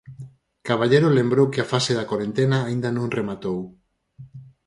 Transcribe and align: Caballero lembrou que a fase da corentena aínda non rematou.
Caballero 0.67 1.07
lembrou 1.17 1.45
que 1.53 1.61
a 1.61 1.69
fase 1.73 1.91
da 1.95 2.07
corentena 2.11 2.57
aínda 2.61 2.89
non 2.95 3.13
rematou. 3.17 3.59